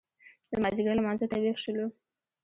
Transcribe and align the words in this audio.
د 0.51 0.53
مازیګر 0.63 0.93
لمانځه 0.97 1.25
ته 1.31 1.37
وېښ 1.43 1.57
شولو. 1.63 1.85